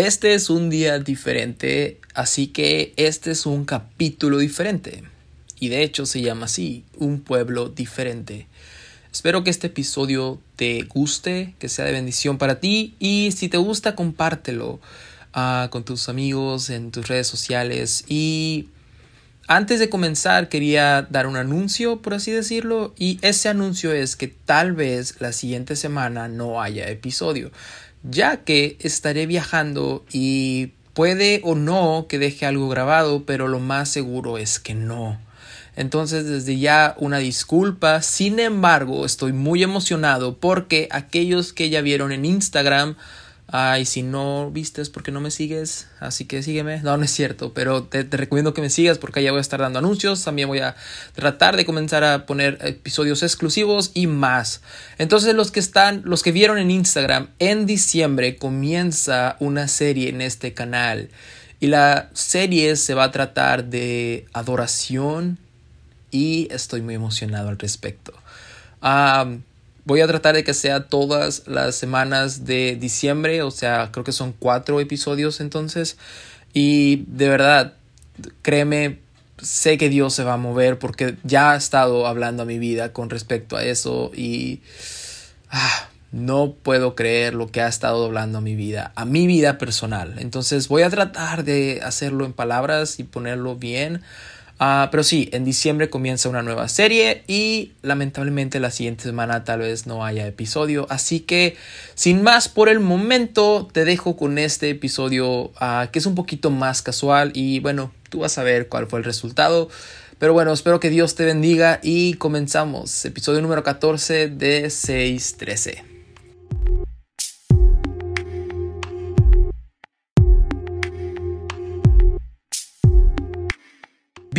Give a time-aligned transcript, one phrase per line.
[0.00, 5.04] Este es un día diferente, así que este es un capítulo diferente.
[5.58, 8.46] Y de hecho se llama así, un pueblo diferente.
[9.12, 13.58] Espero que este episodio te guste, que sea de bendición para ti y si te
[13.58, 14.80] gusta compártelo
[15.36, 18.06] uh, con tus amigos en tus redes sociales.
[18.08, 18.70] Y
[19.48, 24.28] antes de comenzar quería dar un anuncio, por así decirlo, y ese anuncio es que
[24.28, 27.50] tal vez la siguiente semana no haya episodio
[28.02, 33.88] ya que estaré viajando y puede o no que deje algo grabado, pero lo más
[33.88, 35.18] seguro es que no.
[35.76, 42.12] Entonces desde ya una disculpa, sin embargo estoy muy emocionado porque aquellos que ya vieron
[42.12, 42.96] en Instagram
[43.52, 46.80] Ay, si no vistes porque no me sigues, así que sígueme.
[46.82, 49.58] No, no es cierto, pero te, recomiendo que me sigas porque allá voy a estar
[49.58, 50.22] dando anuncios.
[50.22, 50.76] También voy a
[51.16, 54.62] tratar de comenzar a poner episodios exclusivos y más.
[54.98, 60.20] Entonces, los que están, los que vieron en Instagram, en diciembre comienza una serie en
[60.20, 61.10] este canal.
[61.58, 65.38] Y la serie se va a tratar de adoración
[66.12, 68.12] y estoy muy emocionado al respecto.
[69.90, 74.12] Voy a tratar de que sea todas las semanas de diciembre, o sea, creo que
[74.12, 75.96] son cuatro episodios entonces.
[76.52, 77.72] Y de verdad,
[78.42, 79.00] créeme,
[79.42, 82.92] sé que Dios se va a mover porque ya ha estado hablando a mi vida
[82.92, 84.60] con respecto a eso y
[85.50, 89.58] ah, no puedo creer lo que ha estado hablando a mi vida, a mi vida
[89.58, 90.20] personal.
[90.20, 94.02] Entonces voy a tratar de hacerlo en palabras y ponerlo bien.
[94.62, 99.60] Ah, pero sí, en diciembre comienza una nueva serie y lamentablemente la siguiente semana tal
[99.60, 100.86] vez no haya episodio.
[100.90, 101.56] Así que
[101.94, 106.50] sin más por el momento te dejo con este episodio ah, que es un poquito
[106.50, 109.70] más casual y bueno, tú vas a ver cuál fue el resultado.
[110.18, 113.06] Pero bueno, espero que Dios te bendiga y comenzamos.
[113.06, 115.89] Episodio número 14 de 613.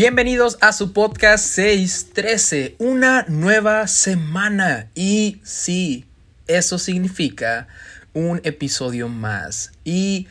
[0.03, 4.89] Bienvenidos a su podcast 613, una nueva semana.
[4.95, 6.05] Y sí,
[6.47, 7.67] eso significa
[8.15, 9.73] un episodio más.
[9.83, 10.25] Y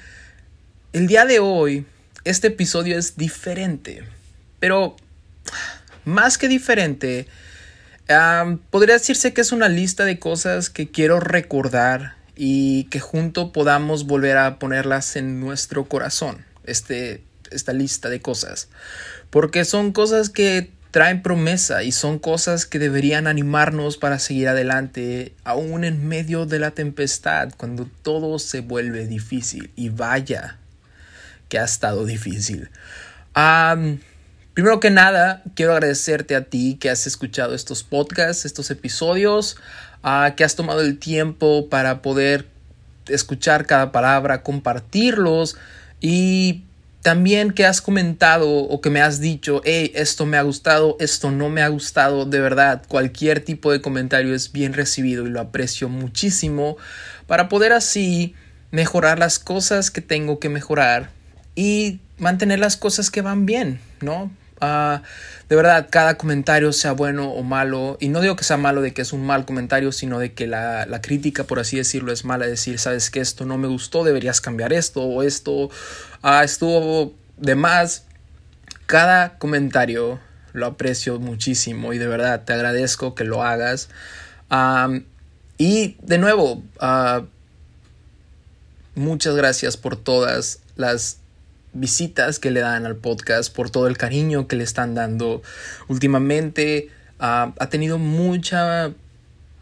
[0.93, 1.87] el día de hoy,
[2.25, 4.03] este episodio es diferente.
[4.59, 4.97] Pero
[6.05, 7.29] más que diferente,
[8.71, 14.05] podría decirse que es una lista de cosas que quiero recordar y que junto podamos
[14.05, 16.45] volver a ponerlas en nuestro corazón.
[16.65, 18.69] Este, esta lista de cosas
[19.31, 25.33] porque son cosas que traen promesa y son cosas que deberían animarnos para seguir adelante,
[25.45, 29.71] aún en medio de la tempestad, cuando todo se vuelve difícil.
[29.77, 30.59] Y vaya
[31.49, 32.71] que ha estado difícil.
[34.53, 39.59] primero que nada, quiero agradecerte a ti que has escuchado estos podcasts, estos episodios,
[40.37, 42.49] que has tomado el tiempo para poder
[43.07, 45.57] escuchar cada palabra, compartirlos
[46.01, 46.65] y
[47.03, 51.31] también que has comentado o que me has dicho, hey, esto me ha gustado, esto
[51.31, 55.41] no me ha gustado, de verdad, cualquier tipo de comentario es bien recibido y lo
[55.41, 56.77] aprecio muchísimo
[57.27, 58.35] para poder así
[58.71, 61.11] mejorar las cosas que tengo que mejorar
[61.55, 64.31] y mantener las cosas que van bien, ¿no?
[64.61, 65.03] Ah,
[65.49, 68.93] de verdad, cada comentario sea bueno o malo, y no digo que sea malo de
[68.93, 72.47] que es un mal comentario, sino de que la, crítica, por así decirlo, es mala,
[72.47, 75.71] decir, sabes que esto no me gustó, deberías cambiar esto, o esto
[76.23, 78.05] ah, estuvo de más.
[78.87, 80.21] Cada comentario
[80.53, 83.89] lo aprecio muchísimo y de verdad te agradezco que lo hagas.
[85.59, 87.23] y de nuevo, ah,
[88.95, 91.20] muchas gracias por todas las
[91.73, 95.43] visitas que le dan al podcast, por todo el cariño que le están dando
[95.89, 96.91] últimamente.
[97.19, 98.93] ha tenido mucha,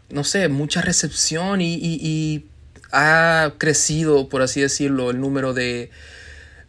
[0.09, 2.45] no sé, mucha recepción y,
[2.91, 5.91] ha crecido, por así decirlo, el número de,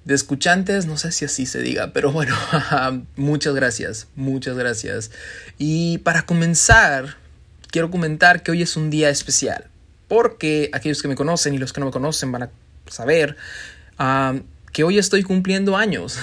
[0.04, 2.36] de escuchantes, no sé si así se diga, pero bueno,
[3.16, 5.10] muchas gracias, muchas gracias.
[5.56, 7.16] Y para comenzar,
[7.70, 9.68] quiero comentar que hoy es un día especial,
[10.08, 12.50] porque aquellos que me conocen y los que no me conocen van a
[12.88, 13.36] saber
[14.72, 16.18] que hoy estoy cumpliendo años.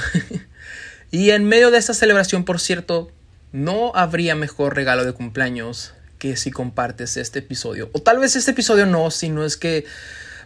[1.12, 3.12] y en medio de esta celebración, por cierto,
[3.52, 7.90] no habría mejor regalo de cumpleaños que si compartes este episodio.
[7.94, 9.86] O tal vez este episodio no, sino es que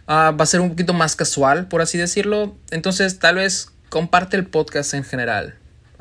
[0.06, 2.56] ah, va a ser un poquito más casual, por así decirlo.
[2.70, 5.54] Entonces, tal vez comparte el podcast en general.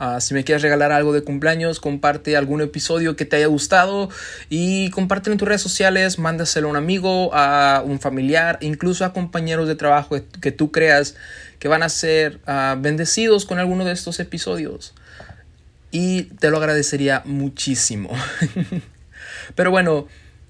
[0.03, 4.09] Ah, si me quieres regalar algo de cumpleaños, comparte algún episodio que te haya gustado
[4.49, 9.13] y compártelo en tus redes sociales, mándaselo a un amigo, a un familiar, incluso a
[9.13, 11.15] compañeros de trabajo que tú creas
[11.61, 14.95] que van a ser ah, bendecidos con alguno de estos episodios.
[15.91, 18.09] Y te lo agradecería muchísimo.
[19.55, 20.07] Pero bueno,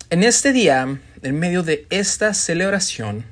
[0.09, 3.25] en este día, en medio de esta celebración,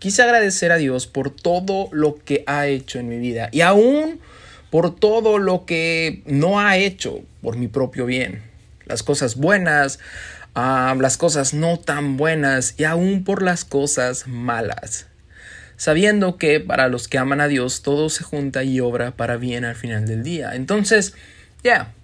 [0.00, 4.18] quise agradecer a Dios por todo lo que ha hecho en mi vida y aún
[4.70, 8.42] por todo lo que no ha hecho por mi propio bien.
[8.86, 10.00] Las cosas buenas,
[10.56, 15.06] ah, las cosas no tan buenas y aún por las cosas malas.
[15.78, 19.64] Sabiendo que para los que aman a Dios todo se junta y obra para bien
[19.64, 20.56] al final del día.
[20.56, 21.14] Entonces,
[21.62, 21.94] ya,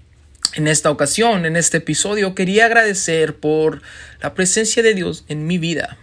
[0.54, 3.82] en esta ocasión, en este episodio, quería agradecer por
[4.22, 5.96] la presencia de Dios en mi vida,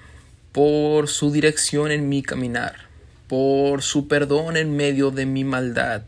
[0.51, 2.75] por su dirección en mi caminar,
[3.29, 6.01] por su perdón en medio de mi maldad,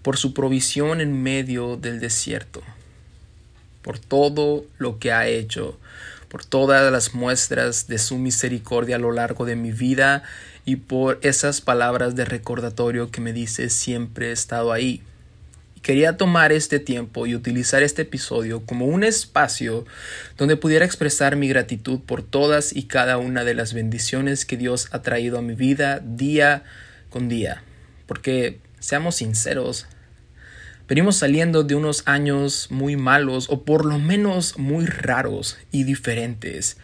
[0.00, 2.62] por su provisión en medio del desierto,
[3.82, 5.78] por todo lo que ha hecho,
[6.30, 10.22] por todas las muestras de su misericordia a lo largo de mi vida
[10.64, 15.02] y por esas palabras de recordatorio que me dice siempre he estado ahí.
[15.82, 19.84] Quería tomar este tiempo y utilizar este episodio como un espacio
[20.38, 24.88] donde pudiera expresar mi gratitud por todas y cada una de las bendiciones que Dios
[24.92, 26.62] ha traído a mi vida día
[27.10, 27.64] con día.
[28.06, 29.86] Porque, seamos sinceros,
[30.88, 36.76] venimos saliendo de unos años muy malos o por lo menos muy raros y diferentes.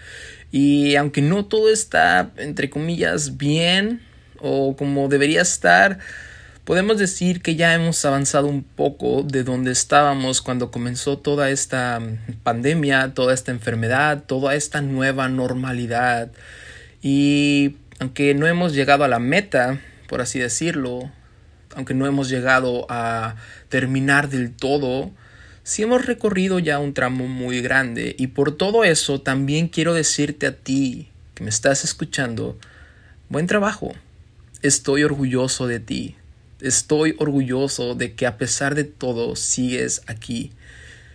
[0.51, 4.03] Y aunque no todo está, entre comillas, bien
[4.41, 5.99] o como debería estar,
[6.65, 12.01] podemos decir que ya hemos avanzado un poco de donde estábamos cuando comenzó toda esta
[12.43, 16.31] pandemia, toda esta enfermedad, toda esta nueva normalidad.
[17.03, 21.11] Y aunque no hemos llegado a la meta, por así decirlo,
[21.79, 23.37] aunque no hemos llegado a
[23.69, 25.13] terminar del todo,
[25.63, 28.17] sí hemos recorrido ya un tramo muy grande.
[28.19, 32.59] Y por todo eso también quiero decirte a ti que me estás escuchando,
[33.29, 33.95] buen trabajo.
[34.61, 36.17] Estoy orgulloso de ti.
[36.61, 40.51] Estoy orgulloso de que a pesar de todo sigues aquí.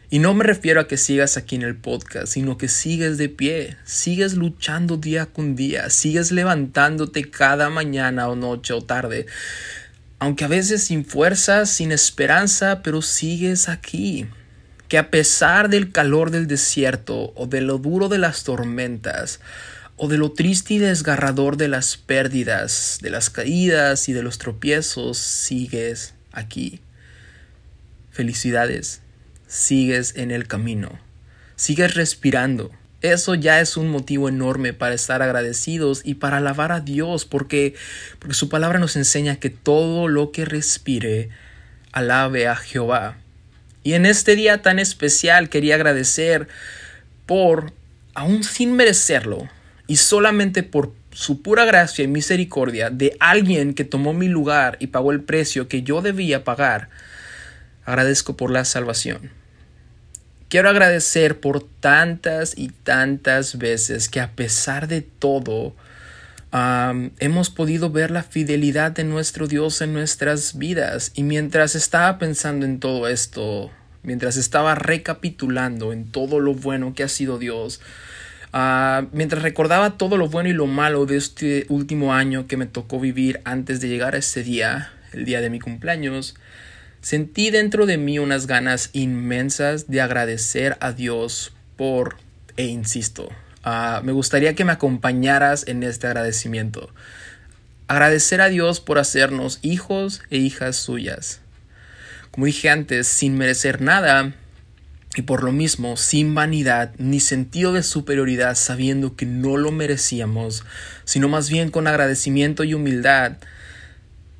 [0.09, 3.29] Y no me refiero a que sigas aquí en el podcast, sino que sigues de
[3.29, 9.25] pie, sigues luchando día con día, sigues levantándote cada mañana o noche o tarde,
[10.23, 14.25] aunque a veces sin fuerzas, sin esperanza, pero sigues aquí.
[14.87, 19.41] Que a pesar del calor del desierto o de lo duro de las tormentas,
[19.97, 24.37] o de lo triste y desgarrador de las pérdidas, de las caídas y de los
[24.37, 26.79] tropiezos, sigues aquí.
[28.09, 29.01] Felicidades,
[29.45, 31.01] sigues en el camino,
[31.57, 32.71] sigues respirando.
[33.03, 37.75] Eso ya es un motivo enorme para estar agradecidos y para alabar a Dios, porque,
[38.17, 41.27] porque su palabra nos enseña que todo lo que respire,
[41.91, 43.17] alabe a Jehová.
[43.83, 46.47] Y en este día tan especial quería agradecer
[47.25, 47.73] por,
[48.13, 49.49] aún sin merecerlo,
[49.85, 54.87] y solamente por su pura gracia y misericordia de alguien que tomó mi lugar y
[54.87, 56.87] pagó el precio que yo debía pagar,
[57.83, 59.42] agradezco por la salvación.
[60.53, 65.73] Quiero agradecer por tantas y tantas veces que a pesar de todo,
[67.17, 71.11] hemos podido ver la fidelidad de nuestro Dios en nuestras vidas.
[71.15, 73.71] Y mientras estaba pensando en todo esto,
[74.03, 77.81] mientras estaba recapitulando en todo lo bueno que ha sido Dios,
[78.55, 82.67] Ah, mientras recordaba todo lo bueno y lo malo de este último año que me
[82.67, 86.35] tocó vivir antes de llegar a ese día, el día de mi cumpleaños,
[87.03, 92.15] sentí dentro de mí unas ganas inmensas de agradecer a Dios por,
[92.55, 93.29] e insisto,
[93.63, 96.89] ah, me gustaría que me acompañaras en este agradecimiento.
[97.87, 101.41] Agradecer a Dios por hacernos hijos e hijas suyas.
[102.31, 104.33] Como dije antes, sin merecer nada,
[105.17, 110.63] y por lo mismo, sin vanidad ni sentido de superioridad, sabiendo que no lo merecíamos,
[111.03, 113.33] sino más bien con agradecimiento y humildad,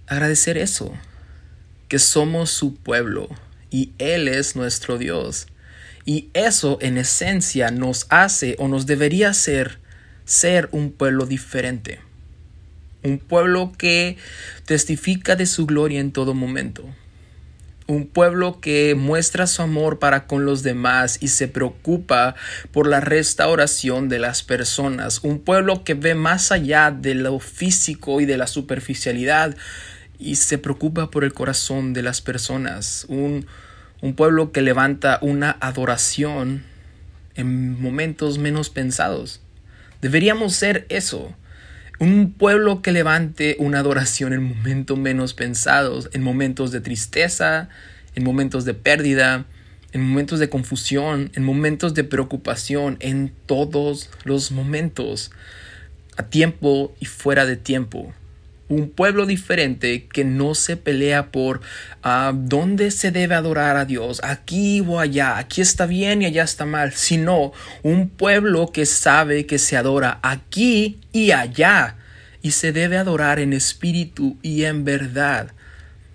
[0.08, 0.94] agradecer eso,
[1.94, 3.30] que somos su pueblo
[3.70, 5.46] y Él es nuestro Dios.
[6.06, 9.78] Y eso en esencia nos hace o nos debería hacer
[10.26, 12.00] ser un pueblo diferente.
[13.04, 14.18] Un pueblo que
[14.66, 16.84] testifica de su gloria en todo momento
[17.88, 22.36] un pueblo que muestra su amor para con los demás y se preocupa
[22.72, 28.22] por la restauración de las personas, un pueblo que ve más allá de lo físico
[28.22, 29.56] y de la superficialidad
[30.24, 33.46] y se preocupa por el corazón de las personas, un,
[34.02, 36.64] un pueblo que levanta una adoración
[37.36, 39.42] en momentos menos pensados.
[40.02, 41.34] Deberíamos ser eso,
[42.00, 47.70] un pueblo que levante una adoración en momentos menos pensados, en momentos de tristeza,
[48.16, 49.46] en momentos de pérdida,
[49.92, 55.32] en momentos de confusión, en momentos de preocupación, en todos los momentos,
[56.18, 58.14] a tiempo y fuera de tiempo
[58.74, 61.62] un pueblo diferente que no se pelea por
[62.02, 66.44] ah, dónde se debe adorar a Dios, aquí o allá, aquí está bien y allá
[66.44, 67.54] está mal, sino
[67.84, 71.98] un pueblo que sabe que se adora aquí y allá
[72.42, 75.52] y se debe adorar en espíritu y en verdad.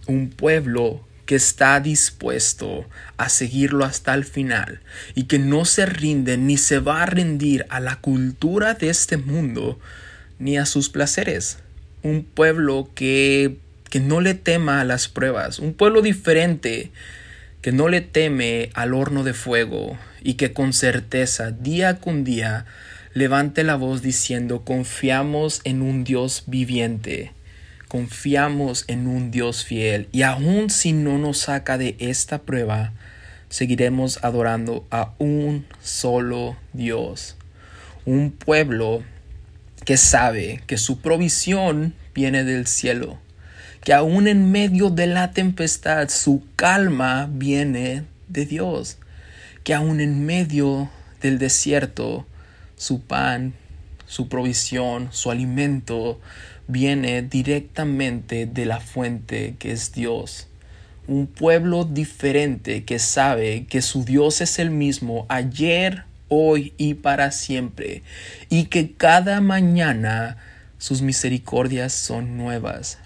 [0.06, 2.88] Un pueblo que está dispuesto
[3.18, 4.80] a seguirlo hasta el final
[5.14, 9.16] y que no se rinde ni se va a rendir a la cultura de este
[9.16, 9.78] mundo
[10.38, 11.58] ni a sus placeres.
[12.02, 13.56] Un pueblo que,
[13.90, 16.90] que no le tema a las pruebas, un pueblo diferente
[17.62, 22.66] que no le teme al horno de fuego y que con certeza día con día
[23.14, 27.32] levante la voz diciendo confiamos en un Dios viviente
[27.88, 32.92] confiamos en un Dios fiel y aun si no nos saca de esta prueba,
[33.48, 37.36] seguiremos adorando a un solo Dios,
[38.04, 39.02] un pueblo
[39.88, 43.18] que sabe que su provisión viene del cielo,
[43.82, 48.98] que aun en medio de la tempestad su calma viene de Dios,
[49.64, 50.90] que aun en medio
[51.22, 52.26] del desierto
[52.76, 53.54] su pan,
[54.04, 56.20] su provisión, su alimento
[56.66, 60.48] viene directamente de la fuente que es Dios.
[61.06, 67.30] Un pueblo diferente que sabe que su Dios es el mismo ayer, hoy y para
[67.30, 68.02] siempre,
[68.48, 70.36] y que cada mañana
[70.78, 72.98] sus misericordias son nuevas.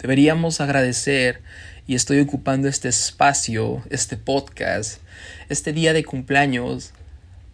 [0.00, 1.42] Deberíamos agradecer,
[1.86, 5.00] y estoy ocupando este espacio, este podcast,
[5.48, 6.92] este día de cumpleaños,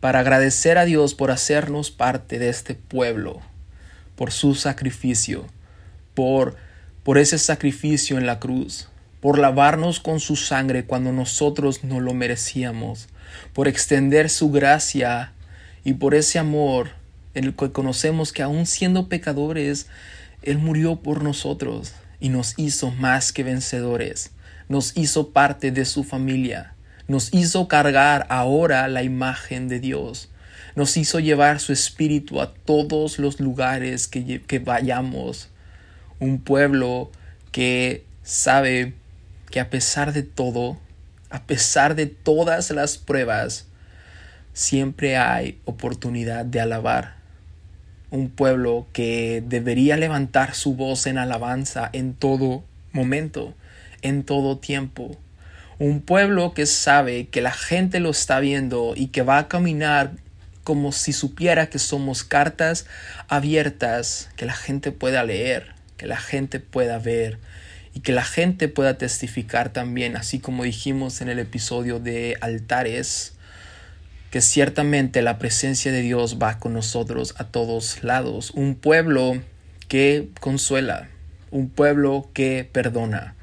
[0.00, 3.42] para agradecer a Dios por hacernos parte de este pueblo
[4.20, 5.46] por su sacrificio,
[6.12, 6.54] por,
[7.04, 8.90] por ese sacrificio en la cruz,
[9.22, 13.08] por lavarnos con su sangre cuando nosotros no lo merecíamos,
[13.52, 15.32] por extender su gracia
[15.84, 16.90] y por ese amor
[17.34, 19.86] en el que conocemos que aún siendo pecadores,
[20.42, 24.30] Él murió por nosotros y nos hizo más que vencedores,
[24.68, 26.74] nos hizo parte de su familia,
[27.08, 30.30] nos hizo cargar ahora la imagen de Dios,
[30.76, 35.48] nos hizo llevar su espíritu a todos los lugares que, que vayamos.
[36.20, 37.10] Un pueblo
[37.50, 38.94] que sabe
[39.50, 40.78] que a pesar de todo,
[41.30, 43.66] a pesar de todas las pruebas,
[44.52, 47.14] siempre hay oportunidad de alabar.
[48.10, 53.54] Un pueblo que debería levantar su voz en alabanza en todo momento,
[54.02, 55.16] en todo tiempo.
[55.78, 60.12] Un pueblo que sabe que la gente lo está viendo y que va a caminar
[60.64, 62.86] como si supiera que somos cartas
[63.28, 67.38] abiertas que la gente pueda leer, que la gente pueda ver
[67.94, 73.34] y que la gente pueda testificar también, así como dijimos en el episodio de altares,
[74.30, 78.52] que ciertamente la presencia de Dios va con nosotros a todos lados.
[78.52, 79.42] Un pueblo
[79.88, 81.08] que consuela,
[81.50, 83.34] un pueblo que perdona,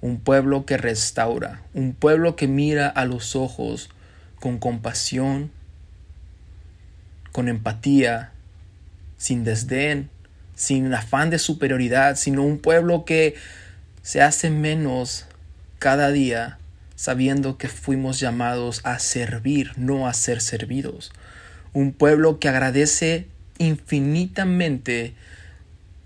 [0.00, 3.90] un pueblo que restaura, un pueblo que mira a los ojos
[4.40, 5.52] con compasión
[7.32, 8.30] con empatía,
[9.16, 10.10] sin desdén,
[10.54, 13.34] sin afán de superioridad, sino un pueblo que
[14.02, 15.26] se hace menos
[15.78, 16.58] cada día
[16.96, 21.12] sabiendo que fuimos llamados a servir, no a ser servidos.
[21.72, 23.26] Un pueblo que agradece
[23.58, 25.14] infinitamente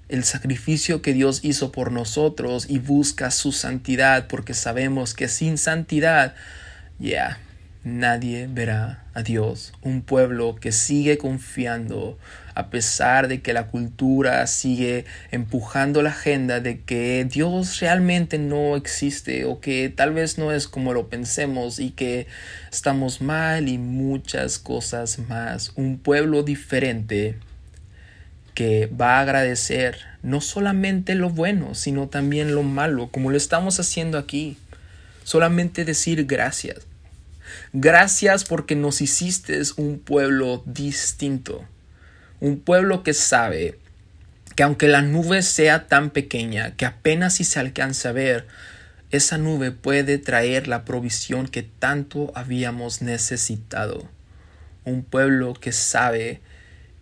[0.09, 5.59] el sacrificio que Dios hizo por nosotros y busca su santidad porque sabemos que sin
[5.59, 6.35] santidad,
[6.99, 7.41] ya,
[7.87, 9.73] nadie verá a Dios.
[9.81, 12.19] Un pueblo que sigue confiando
[12.57, 18.75] a pesar de que la cultura sigue empujando la agenda de que Dios realmente no
[18.75, 22.26] existe o que tal vez no es como lo pensemos y que
[22.73, 25.73] estamos mal y muchas cosas más.
[25.76, 27.38] Un pueblo diferente
[28.55, 33.78] que va a agradecer no solamente lo bueno, sino también lo malo, como lo estamos
[33.78, 34.57] haciendo aquí.
[35.23, 36.87] Solamente decir gracias
[37.73, 41.65] Gracias porque nos hiciste un pueblo distinto,
[42.41, 43.79] un pueblo que sabe
[44.55, 48.47] que aunque la nube sea tan pequeña que apenas si se alcanza a ver,
[49.11, 54.09] esa nube puede traer la provisión que tanto habíamos necesitado.
[54.85, 56.41] Un pueblo que sabe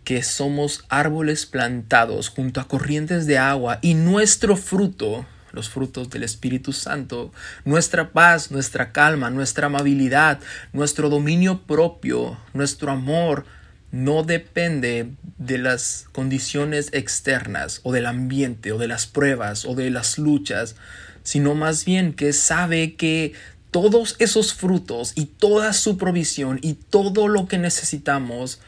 [0.05, 6.25] que somos árboles plantados junto a corrientes de agua y nuestro fruto los frutos del
[6.25, 7.33] Espíritu Santo,
[7.65, 10.41] nuestra paz, nuestra calma, nuestra amabilidad,
[10.73, 13.45] nuestro dominio propio, nuestro amor,
[13.93, 19.91] no depende de las condiciones externas o del ambiente o de las pruebas o de
[19.91, 20.75] las luchas,
[21.23, 23.35] sino más bien que sabe que
[23.71, 28.61] todos esos frutos y toda su provisión y todo lo que necesitamos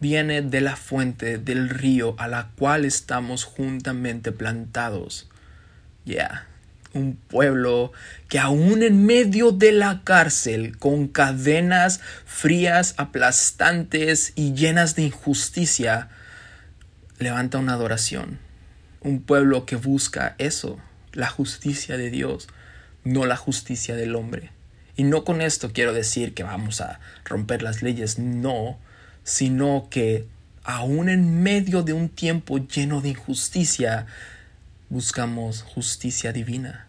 [0.00, 5.28] viene de la fuente del río a la cual estamos juntamente plantados.
[6.04, 6.46] Ya,
[6.94, 7.92] un pueblo
[8.28, 16.08] que aún en medio de la cárcel, con cadenas frías, aplastantes y llenas de injusticia,
[17.18, 18.38] levanta una adoración,
[19.00, 20.78] Un pueblo que busca eso,
[21.12, 22.48] la justicia de Dios,
[23.04, 24.50] no la justicia del hombre.
[24.96, 28.78] Y no con esto quiero decir que vamos a romper las leyes, no,
[29.24, 30.26] sino que
[30.62, 34.06] aún en medio de un tiempo lleno de injusticia,
[34.88, 36.86] buscamos justicia divina.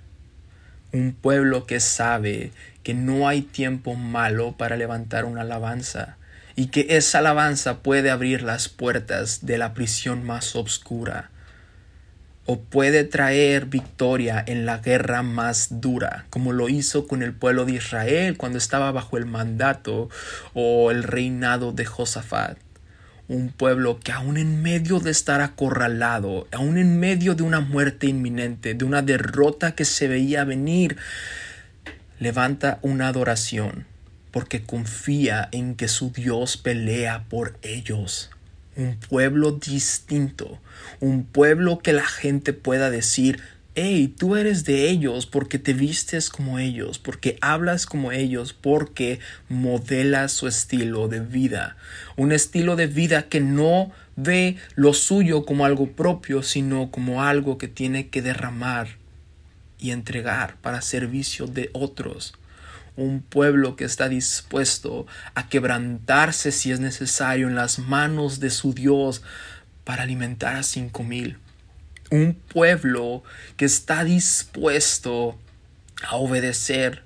[0.92, 2.52] Un pueblo que sabe
[2.84, 6.18] que no hay tiempo malo para levantar una alabanza
[6.56, 11.30] y que esa alabanza puede abrir las puertas de la prisión más oscura
[12.46, 17.66] o puede traer victoria en la guerra más dura, como lo hizo con el pueblo
[17.66, 20.10] de Israel cuando estaba bajo el mandato
[20.54, 22.58] o el reinado de Josafat.
[23.28, 28.08] Un pueblo que aún en medio de estar acorralado, aún en medio de una muerte
[28.08, 30.98] inminente, de una derrota que se veía venir,
[32.20, 33.86] levanta una adoración
[34.36, 38.32] porque confía en que su Dios pelea por ellos.
[38.76, 40.60] Un pueblo distinto,
[41.00, 43.42] un pueblo que la gente pueda decir,
[43.76, 49.20] hey, tú eres de ellos porque te vistes como ellos, porque hablas como ellos, porque
[49.50, 51.76] modelas su estilo de vida.
[52.16, 57.58] Un estilo de vida que no ve lo suyo como algo propio, sino como algo
[57.58, 58.88] que tiene que derramar
[59.78, 62.34] y entregar para servicio de otros
[62.98, 68.74] un pueblo que está dispuesto a quebrantarse si es necesario en las manos de su
[68.74, 69.22] Dios
[69.84, 71.38] para alimentar a cinco mil.
[72.12, 73.24] Un pueblo
[73.58, 75.38] que está dispuesto
[76.04, 77.04] a obedecer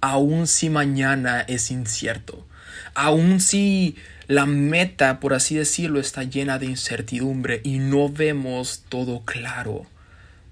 [0.00, 2.46] aun si mañana es incierto,
[2.94, 3.96] aun si
[4.26, 9.86] la meta, por así decirlo, está llena de incertidumbre y no vemos todo claro,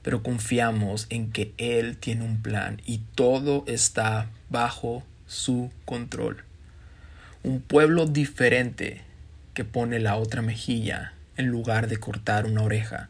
[0.02, 6.44] pero confiamos en que Él tiene un plan y todo está bajo su control.
[7.42, 9.02] Un pueblo diferente
[9.52, 13.08] que pone la otra mejilla en lugar de cortar una oreja.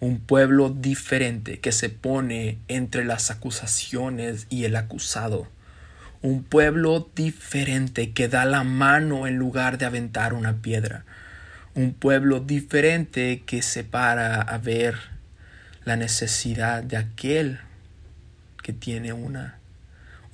[0.00, 5.48] Un pueblo diferente que se pone entre las acusaciones y el acusado.
[6.22, 11.04] Un pueblo diferente que da la mano en lugar de aventar una piedra.
[11.74, 14.96] Un pueblo diferente que se para a ver
[15.84, 17.60] la necesidad de aquel
[18.62, 19.58] que tiene una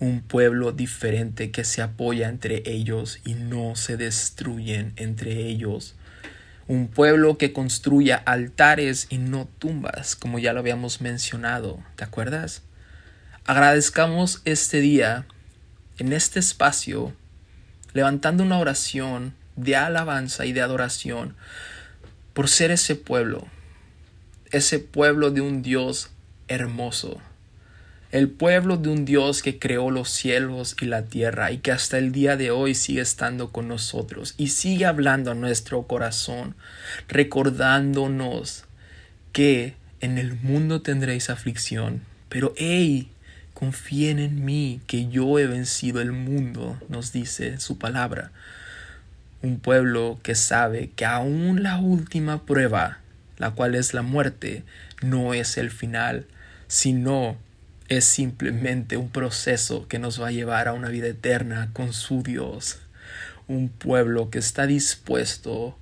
[0.05, 5.95] un pueblo diferente que se apoya entre ellos y no se destruyen entre ellos.
[6.67, 12.63] Un pueblo que construya altares y no tumbas, como ya lo habíamos mencionado, ¿te acuerdas?
[13.45, 15.27] Agradezcamos este día,
[15.99, 17.13] en este espacio,
[17.93, 21.37] levantando una oración de alabanza y de adoración
[22.33, 23.47] por ser ese pueblo,
[24.51, 26.11] ese pueblo de un Dios
[26.49, 27.21] hermoso
[28.15, 31.99] el pueblo de un Dios que creó los cielos y la tierra y que hasta
[31.99, 36.55] el día de hoy sigue estando con nosotros y sigue hablando a nuestro corazón,
[37.09, 38.67] recordándonos
[39.33, 43.11] que en el mundo tendréis aflicción, pero hey,
[43.53, 48.31] confíen en mí, que yo he vencido el mundo, nos dice su palabra.
[49.43, 53.01] Un pueblo que sabe que aún la última prueba,
[53.39, 54.63] la cual es la muerte,
[55.03, 56.27] no es el final,
[56.69, 57.39] sino
[57.97, 62.23] es simplemente un proceso que nos va a llevar a una vida eterna con su
[62.23, 62.81] Dios.
[63.47, 65.79] Un pueblo que está dispuesto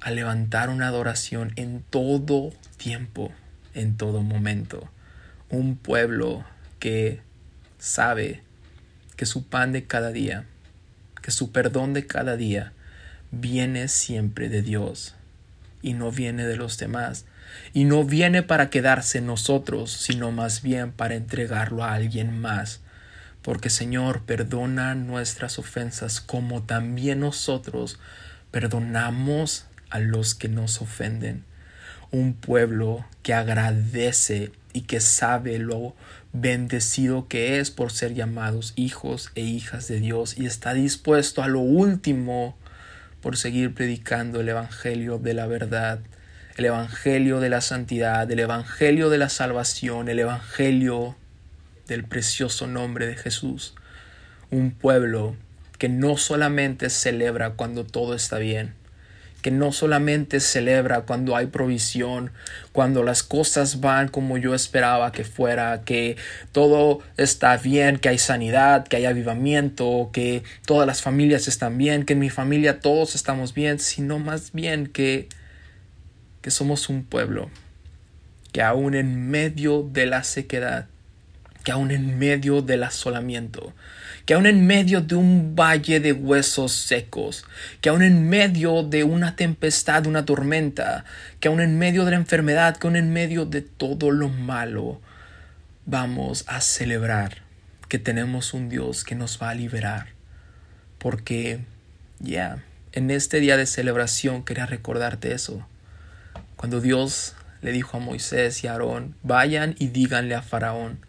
[0.00, 3.32] a levantar una adoración en todo tiempo,
[3.74, 4.90] en todo momento.
[5.50, 6.44] Un pueblo
[6.78, 7.20] que
[7.78, 8.42] sabe
[9.16, 10.46] que su pan de cada día,
[11.20, 12.72] que su perdón de cada día
[13.30, 15.14] viene siempre de Dios
[15.82, 17.26] y no viene de los demás,
[17.72, 22.80] y no viene para quedarse en nosotros, sino más bien para entregarlo a alguien más.
[23.42, 27.98] Porque Señor, perdona nuestras ofensas como también nosotros
[28.50, 31.44] perdonamos a los que nos ofenden.
[32.10, 35.94] Un pueblo que agradece y que sabe lo
[36.32, 41.48] bendecido que es por ser llamados hijos e hijas de Dios y está dispuesto a
[41.48, 42.56] lo último
[43.20, 46.00] por seguir predicando el Evangelio de la verdad
[46.56, 51.16] el Evangelio de la santidad, el Evangelio de la salvación, el Evangelio
[51.86, 53.74] del precioso nombre de Jesús.
[54.50, 55.36] Un pueblo
[55.78, 58.74] que no solamente celebra cuando todo está bien,
[59.40, 62.30] que no solamente celebra cuando hay provisión,
[62.72, 66.16] cuando las cosas van como yo esperaba que fuera, que
[66.52, 72.04] todo está bien, que hay sanidad, que hay avivamiento, que todas las familias están bien,
[72.04, 75.28] que en mi familia todos estamos bien, sino más bien que
[76.42, 77.50] que somos un pueblo
[78.52, 80.86] que aún en medio de la sequedad,
[81.64, 83.72] que aún en medio del asolamiento,
[84.26, 87.44] que aún en medio de un valle de huesos secos,
[87.80, 91.04] que aún en medio de una tempestad, una tormenta,
[91.40, 95.00] que aún en medio de la enfermedad, que aún en medio de todo lo malo,
[95.86, 97.38] vamos a celebrar
[97.88, 100.08] que tenemos un Dios que nos va a liberar.
[100.98, 101.60] Porque,
[102.20, 105.66] ya, en este día de celebración quería recordarte eso.
[106.62, 111.00] Cuando Dios le dijo a Moisés y a Aarón, vayan y díganle a Faraón,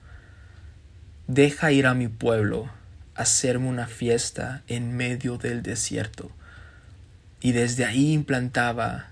[1.28, 2.72] deja ir a mi pueblo
[3.13, 6.32] hacerme una fiesta en medio del desierto.
[7.39, 9.12] Y desde ahí implantaba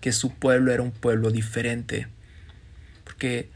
[0.00, 2.08] que su pueblo era un pueblo diferente,
[3.04, 3.50] porque,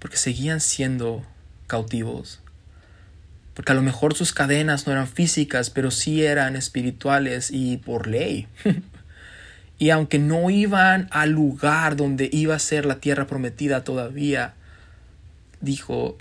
[0.00, 1.24] porque seguían siendo
[1.66, 2.42] cautivos,
[3.54, 8.06] porque a lo mejor sus cadenas no eran físicas, pero sí eran espirituales y por
[8.06, 8.48] ley.
[9.80, 14.52] y aunque no iban al lugar donde iba a ser la tierra prometida todavía,
[15.62, 16.18] dijo,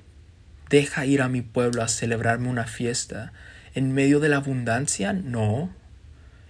[0.69, 3.33] deja ir a mi pueblo a celebrarme una fiesta.
[3.75, 5.11] ¿En medio de la abundancia?
[5.11, 5.69] No.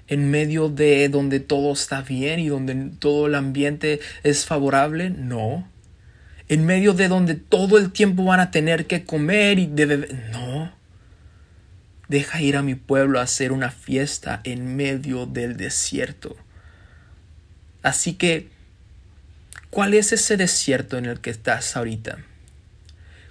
[0.08, 5.10] ¿En medio de donde todo está bien y donde todo el ambiente es favorable?
[5.10, 5.68] No.
[6.48, 10.30] ¿En medio de donde todo el tiempo van a tener que comer y de beber?
[10.32, 10.72] No.
[12.08, 16.38] Deja ir a mi pueblo a hacer una fiesta en medio del desierto.
[17.82, 18.50] Así que,
[19.70, 22.20] ¿cuál es ese desierto en el que estás ahorita?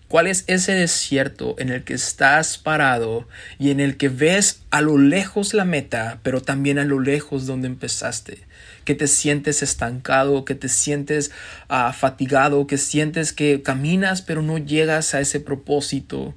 [0.09, 4.81] ¿Cuál es ese desierto en el que estás parado y en el que ves a
[4.81, 8.39] lo lejos la meta, pero también a lo lejos donde empezaste?
[8.87, 11.31] Que te sientes estancado, que te sientes
[11.69, 16.35] uh, fatigado, que sientes que caminas pero no llegas a ese propósito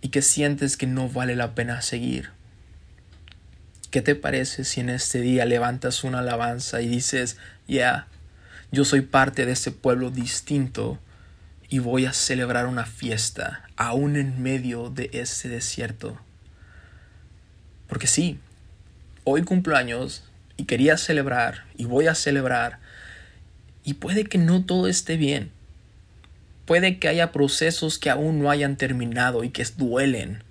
[0.00, 2.30] y que sientes que no vale la pena seguir.
[3.90, 8.06] ¿Qué te parece si en este día levantas una alabanza y dices, ya,
[8.70, 10.98] yo soy parte de ese pueblo distinto?
[11.70, 16.18] y voy a celebrar una fiesta aún en medio de ese desierto.
[17.88, 18.38] Porque sí,
[19.22, 20.24] hoy cumplo años
[20.56, 22.80] y quería celebrar y voy a celebrar
[23.84, 25.52] y puede que no todo esté bien.
[26.66, 30.42] Puede que haya procesos que aún no hayan terminado y que duelen.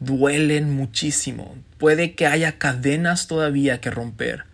[0.00, 1.54] Duelen muchísimo.
[1.78, 4.44] Puede que haya cadenas todavía que romper.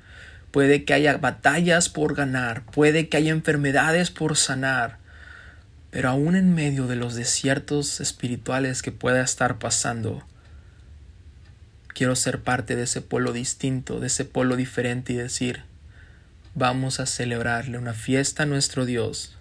[0.50, 2.64] Puede que haya batallas por ganar.
[2.66, 4.98] Puede que haya enfermedades por sanar.
[5.90, 10.24] Pero aún en medio de los desiertos espirituales que pueda estar pasando,
[11.94, 15.64] quiero ser parte de ese pueblo distinto, de ese pueblo diferente y decir,
[16.54, 19.36] vamos a celebrarle una fiesta a nuestro Dios,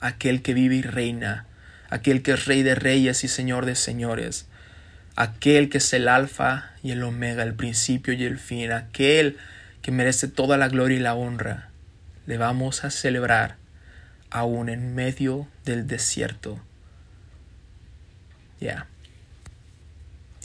[0.00, 1.46] aquel que vive y reina,
[1.90, 4.46] aquel que es rey de reyes y señor de señores,
[5.16, 9.36] aquel que es el alfa y el omega, el principio y el fin, aquel
[9.82, 11.70] que merece toda la gloria y la honra.
[12.26, 13.56] Le vamos a celebrar
[14.30, 16.58] aún en medio del desierto.
[18.60, 18.86] Ya.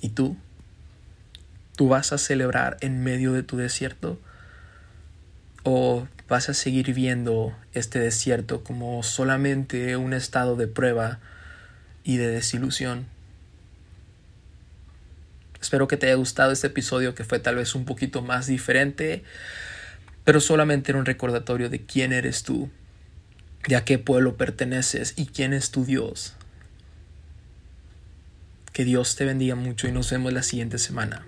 [0.01, 0.37] ¿Y tú?
[1.75, 4.19] ¿Tú vas a celebrar en medio de tu desierto?
[5.63, 11.19] ¿O vas a seguir viendo este desierto como solamente un estado de prueba
[12.03, 13.05] y de desilusión?
[15.61, 19.23] Espero que te haya gustado este episodio que fue tal vez un poquito más diferente,
[20.23, 22.69] pero solamente era un recordatorio de quién eres tú
[23.67, 26.33] de a qué pueblo perteneces y quién es tu Dios.
[28.71, 31.25] Que Dios te bendiga mucho y nos vemos la siguiente semana.